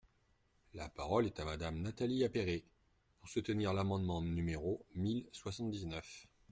[0.73, 2.65] La parole est à Madame Nathalie Appéré,
[3.19, 6.25] pour soutenir l’amendement numéro mille soixante-dix-neuf.